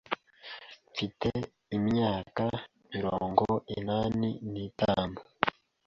[0.91, 1.29] Mfite
[1.77, 2.43] imyaka
[2.91, 3.45] mirongo
[3.77, 5.17] inani n'itanu.